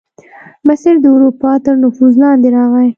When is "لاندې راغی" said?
2.23-2.87